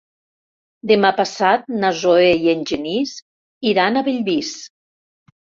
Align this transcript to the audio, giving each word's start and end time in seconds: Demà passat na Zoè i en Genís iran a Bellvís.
Demà 0.91 1.11
passat 1.19 1.67
na 1.83 1.91
Zoè 2.01 2.33
i 2.47 2.51
en 2.55 2.65
Genís 2.71 3.15
iran 3.73 4.01
a 4.03 4.07
Bellvís. 4.09 4.59